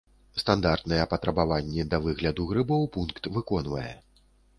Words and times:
Стандартныя 0.43 1.03
патрабаванні 1.11 1.85
да 1.91 1.99
выгляду 2.05 2.47
грыбоў 2.53 2.81
пункт 2.97 3.31
выконвае. 3.37 3.93